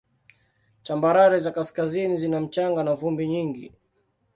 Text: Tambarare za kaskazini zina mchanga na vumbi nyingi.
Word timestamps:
Tambarare 0.83 1.39
za 1.39 1.51
kaskazini 1.53 2.17
zina 2.17 2.39
mchanga 2.39 2.83
na 2.83 2.93
vumbi 2.95 3.27
nyingi. 3.27 3.73